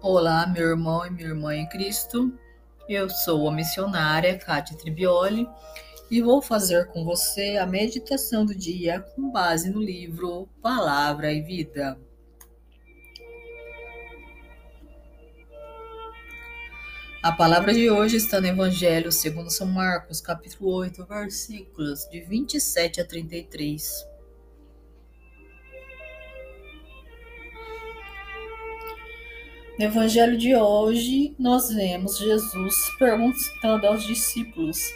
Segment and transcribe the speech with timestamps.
[0.00, 2.32] Olá, meu irmão e minha irmã em Cristo.
[2.88, 5.44] Eu sou a missionária Kátia Tribioli
[6.08, 11.42] e vou fazer com você a meditação do dia com base no livro Palavra e
[11.42, 11.98] Vida.
[17.20, 23.00] A palavra de hoje está no Evangelho segundo São Marcos, capítulo 8, versículos de 27
[23.00, 24.06] a 33.
[29.78, 34.92] No evangelho de hoje, nós vemos Jesus perguntando aos discípulos: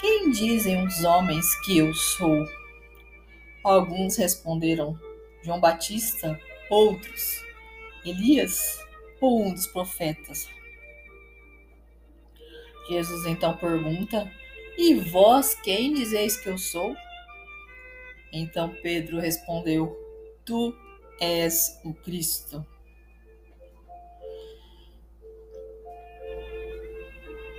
[0.00, 2.44] Quem dizem os homens que eu sou?
[3.62, 4.98] Alguns responderam:
[5.44, 6.36] João Batista,
[6.68, 7.40] outros,
[8.04, 8.84] Elias
[9.20, 10.48] ou um dos profetas.
[12.88, 14.28] Jesus então pergunta:
[14.76, 16.92] E vós quem dizeis que eu sou?
[18.32, 19.96] Então Pedro respondeu:
[20.44, 20.74] Tu
[21.20, 22.66] és o Cristo.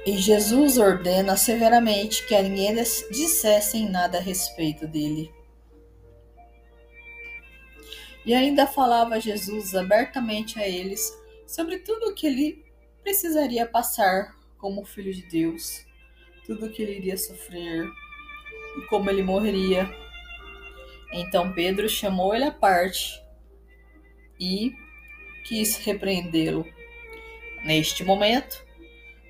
[0.06, 2.76] E Jesus ordena severamente que a ninguém
[3.12, 5.32] dissessem nada a respeito dele.
[8.26, 11.12] E ainda falava Jesus abertamente a eles
[11.48, 12.66] sobre tudo o que ele
[13.02, 15.86] precisaria passar como filho de Deus,
[16.46, 17.90] tudo o que ele iria sofrer
[18.78, 19.90] e como ele morreria.
[21.12, 23.22] Então Pedro chamou ele à parte
[24.40, 24.74] e
[25.46, 26.66] quis repreendê-lo.
[27.66, 28.64] Neste momento,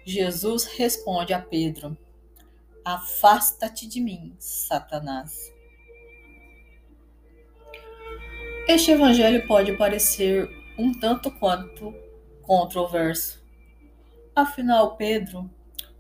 [0.06, 1.98] Jesus responde a Pedro:
[2.84, 5.54] Afasta-te de mim, Satanás.
[8.68, 11.94] Este evangelho pode parecer um tanto quanto
[12.44, 13.44] controverso.
[14.36, 15.50] Afinal, Pedro,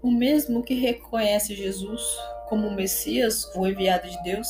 [0.01, 2.01] o mesmo que reconhece Jesus
[2.47, 4.47] como o Messias, o enviado de Deus,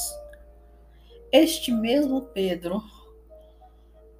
[1.32, 2.84] este mesmo Pedro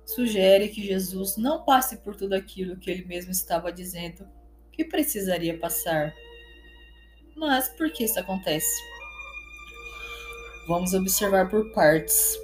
[0.06, 4.28] sugere que Jesus não passe por tudo aquilo que ele mesmo estava dizendo
[4.80, 6.16] que precisaria passar.
[7.36, 8.82] Mas por que isso acontece?
[10.70, 12.40] Vamos observar por partes.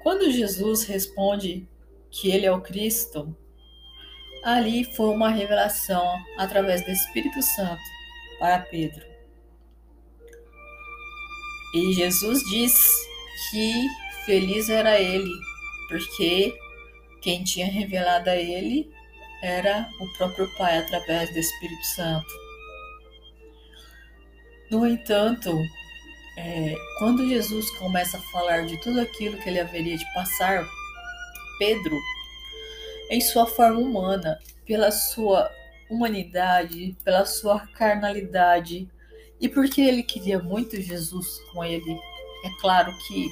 [0.00, 1.68] Quando Jesus responde
[2.08, 3.36] que ele é o Cristo,
[4.44, 6.06] ali foi uma revelação
[6.38, 7.82] através do Espírito Santo
[8.38, 9.04] para Pedro.
[11.74, 12.92] E Jesus diz
[13.50, 13.88] que
[14.24, 15.32] feliz era ele,
[15.88, 16.56] porque
[17.20, 18.88] quem tinha revelado a ele
[19.42, 22.26] era o próprio Pai através do Espírito Santo.
[24.70, 25.50] No entanto,
[26.36, 30.66] é, quando Jesus começa a falar de tudo aquilo que ele haveria de passar,
[31.58, 31.98] Pedro,
[33.10, 35.50] em sua forma humana, pela sua
[35.88, 38.88] humanidade, pela sua carnalidade,
[39.40, 41.98] e porque ele queria muito Jesus com ele,
[42.44, 43.28] é claro que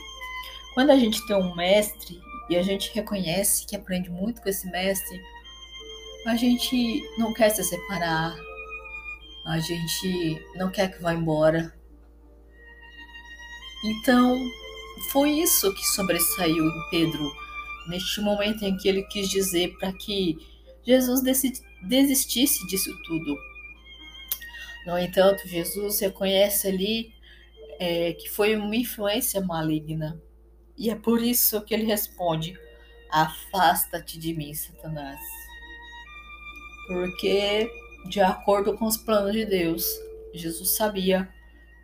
[0.74, 4.70] quando a gente tem um mestre e a gente reconhece que aprende muito com esse
[4.70, 5.20] mestre,
[6.26, 8.36] a gente não quer se separar,
[9.44, 11.72] a gente não quer que vá embora.
[13.84, 14.36] Então,
[15.12, 17.32] foi isso que sobressaiu em Pedro,
[17.88, 20.36] neste momento em que ele quis dizer para que
[20.84, 21.20] Jesus
[21.82, 23.36] desistisse disso tudo.
[24.84, 27.14] No entanto, Jesus reconhece ali
[27.78, 30.20] é, que foi uma influência maligna.
[30.76, 32.58] E é por isso que ele responde:
[33.12, 35.20] Afasta-te de mim, Satanás
[36.86, 37.70] porque,
[38.08, 39.86] de acordo com os planos de Deus,
[40.32, 41.28] Jesus sabia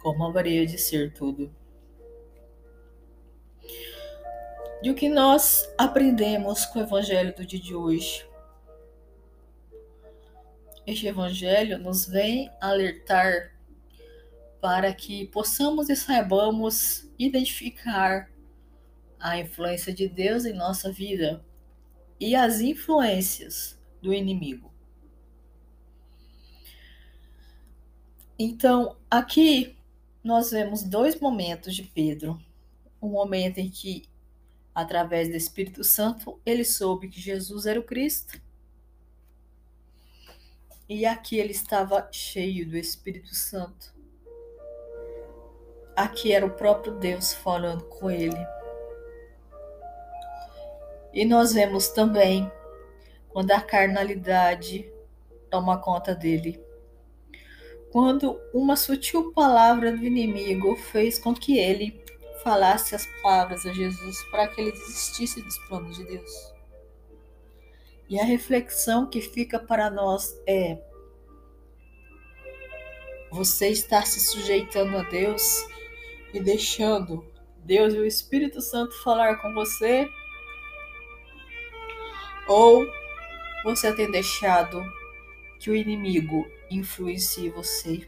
[0.00, 1.54] como haveria de ser tudo.
[4.82, 8.26] E o que nós aprendemos com o Evangelho do dia de hoje?
[10.84, 13.52] Este Evangelho nos vem alertar
[14.60, 18.28] para que possamos e saibamos identificar
[19.20, 21.44] a influência de Deus em nossa vida
[22.19, 24.71] e as influências do inimigo.
[28.44, 29.78] Então, aqui
[30.25, 32.36] nós vemos dois momentos de Pedro.
[33.00, 34.08] Um momento em que,
[34.75, 38.42] através do Espírito Santo, ele soube que Jesus era o Cristo.
[40.88, 43.94] E aqui ele estava cheio do Espírito Santo.
[45.94, 48.44] Aqui era o próprio Deus falando com ele.
[51.12, 52.50] E nós vemos também
[53.28, 54.93] quando a carnalidade
[55.49, 56.71] toma conta dele
[57.92, 62.02] quando uma sutil palavra do inimigo fez com que ele
[62.42, 66.52] falasse as palavras a Jesus para que ele desistisse dos planos de Deus.
[68.08, 70.82] E a reflexão que fica para nós é:
[73.30, 75.66] você está se sujeitando a Deus
[76.32, 80.08] e deixando Deus e o Espírito Santo falar com você?
[82.48, 82.86] Ou
[83.64, 84.82] você tem deixado
[85.60, 86.46] que o inimigo
[86.76, 88.06] influencie você?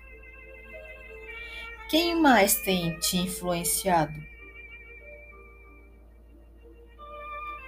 [1.89, 4.15] Quem mais tem te influenciado?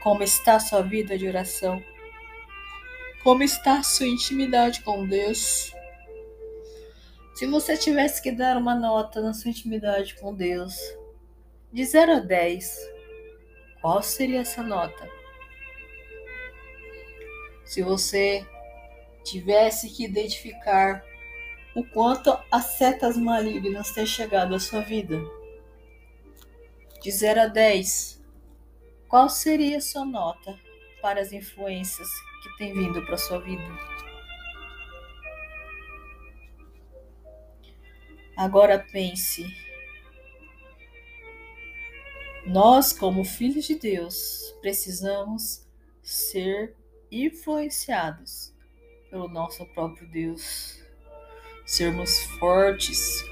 [0.02, 1.82] Como está sua vida de oração?
[3.22, 5.72] Como está sua intimidade com Deus?
[7.34, 10.74] Se você tivesse que dar uma nota na sua intimidade com Deus,
[11.72, 12.74] de 0 a 10,
[13.80, 15.06] qual seria essa nota?
[17.64, 18.46] Se você
[19.26, 21.04] tivesse que identificar
[21.74, 25.20] o quanto as setas malignas têm chegado à sua vida.
[27.02, 28.24] De 0 a 10,
[29.08, 30.58] qual seria a sua nota
[31.02, 32.08] para as influências
[32.42, 33.62] que têm vindo para a sua vida?
[38.36, 39.44] Agora pense.
[42.46, 45.66] Nós, como filhos de Deus, precisamos
[46.02, 46.76] ser
[47.10, 48.55] influenciados
[49.10, 50.80] pelo nosso próprio Deus.
[51.64, 53.24] Sermos fortes,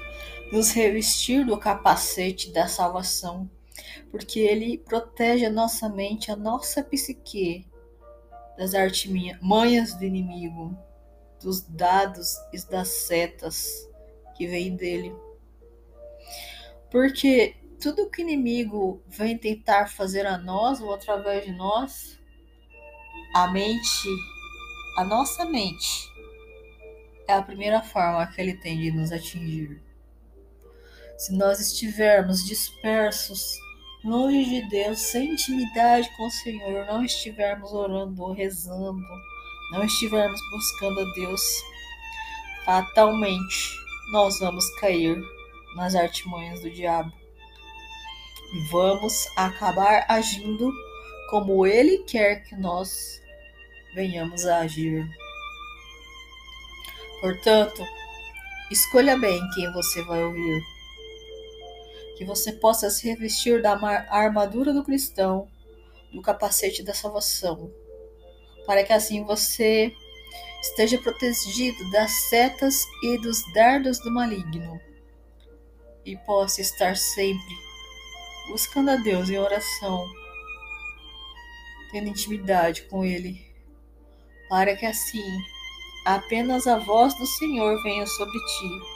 [0.51, 3.49] nos revestir do capacete da salvação,
[4.11, 7.65] porque ele protege a nossa mente, a nossa psique
[8.57, 10.77] das artimanhas do inimigo,
[11.41, 13.89] dos dados e das setas
[14.35, 15.13] que vêm dele.
[16.89, 22.17] Porque tudo que o inimigo vem tentar fazer a nós ou através de nós,
[23.33, 24.07] a mente
[24.95, 26.09] a nossa mente
[27.27, 29.83] é a primeira forma que ele tem de nos atingir.
[31.17, 33.57] Se nós estivermos dispersos,
[34.05, 39.01] longe de Deus, sem intimidade com o Senhor, não estivermos orando ou rezando,
[39.71, 41.41] não estivermos buscando a Deus,
[42.63, 43.75] fatalmente
[44.11, 45.17] nós vamos cair
[45.75, 47.11] nas artimanhas do diabo.
[48.53, 50.71] E vamos acabar agindo
[51.29, 53.24] como ele quer que nós
[53.95, 55.09] venhamos a agir.
[57.21, 57.81] Portanto,
[58.69, 60.61] escolha bem quem você vai ouvir.
[62.17, 63.71] Que você possa se revestir da
[64.09, 65.47] armadura do cristão,
[66.13, 67.71] do capacete da salvação,
[68.65, 69.93] para que assim você
[70.61, 74.79] esteja protegido das setas e dos dardos do maligno
[76.05, 77.55] e possa estar sempre
[78.49, 80.05] buscando a Deus em oração,
[81.91, 83.44] tendo intimidade com Ele
[84.49, 85.41] para que assim
[86.05, 88.95] apenas a voz do Senhor venha sobre ti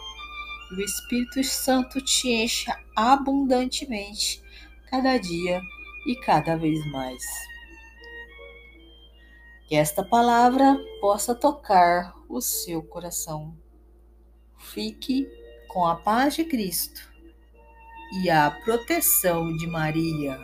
[0.71, 4.43] e o Espírito Santo te encha abundantemente
[4.89, 5.61] cada dia
[6.05, 7.23] e cada vez mais.
[9.67, 13.55] Que esta palavra possa tocar o seu coração.
[14.57, 15.27] Fique
[15.67, 17.01] com a paz de Cristo
[18.23, 20.39] e a proteção de Maria.